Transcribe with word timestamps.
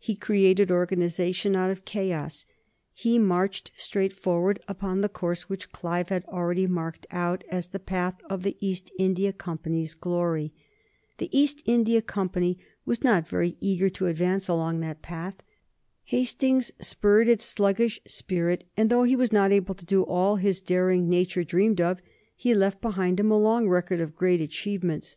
He 0.00 0.16
created 0.16 0.72
organization 0.72 1.54
out 1.54 1.70
of 1.70 1.84
chaos; 1.84 2.44
he 2.92 3.20
marched 3.20 3.70
straightforward 3.76 4.58
upon 4.66 5.00
the 5.00 5.08
course 5.08 5.48
which 5.48 5.70
Clive 5.70 6.08
had 6.08 6.24
already 6.24 6.66
marked 6.66 7.06
out 7.12 7.44
as 7.50 7.68
the 7.68 7.78
path 7.78 8.16
of 8.28 8.42
the 8.42 8.56
East 8.58 8.90
India 8.98 9.32
Company's 9.32 9.94
glory. 9.94 10.52
The 11.18 11.30
East 11.30 11.62
India 11.66 12.02
Company 12.02 12.58
was 12.84 13.04
not 13.04 13.28
very 13.28 13.56
eager 13.60 13.88
to 13.90 14.08
advance 14.08 14.48
along 14.48 14.80
that 14.80 15.02
path. 15.02 15.36
Hastings 16.02 16.72
spurred 16.80 17.28
its 17.28 17.44
sluggish 17.44 18.00
spirit, 18.08 18.64
and, 18.76 18.90
though 18.90 19.04
he 19.04 19.14
was 19.14 19.30
not 19.30 19.52
able 19.52 19.76
to 19.76 19.84
do 19.86 20.02
all 20.02 20.34
that 20.34 20.42
his 20.42 20.60
daring 20.60 21.08
nature 21.08 21.44
dreamed 21.44 21.80
of, 21.80 22.02
he 22.34 22.54
left 22.54 22.80
behind 22.80 23.20
him 23.20 23.30
a 23.30 23.38
long 23.38 23.68
record 23.68 24.00
of 24.00 24.16
great 24.16 24.40
achievements. 24.40 25.16